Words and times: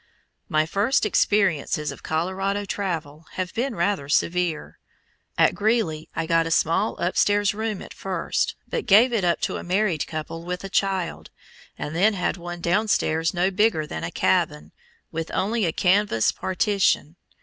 My 0.49 0.65
first 0.65 1.05
experiences 1.05 1.91
of 1.91 2.01
Colorado 2.01 2.65
travel 2.65 3.27
have 3.33 3.53
been 3.53 3.75
rather 3.75 4.09
severe. 4.09 4.79
At 5.37 5.53
Greeley 5.53 6.09
I 6.15 6.25
got 6.25 6.47
a 6.47 6.49
small 6.49 6.97
upstairs 6.97 7.53
room 7.53 7.83
at 7.83 7.93
first, 7.93 8.55
but 8.67 8.87
gave 8.87 9.13
it 9.13 9.23
up 9.23 9.41
to 9.41 9.57
a 9.57 9.63
married 9.63 10.07
couple 10.07 10.43
with 10.43 10.63
a 10.63 10.69
child, 10.69 11.29
and 11.77 11.95
then 11.95 12.15
had 12.15 12.35
one 12.35 12.61
downstairs 12.61 13.31
no 13.31 13.51
bigger 13.51 13.85
than 13.85 14.03
a 14.03 14.09
cabin, 14.09 14.71
with 15.11 15.29
only 15.35 15.65
a 15.67 15.71
canvas 15.71 16.31
partition. 16.31 17.15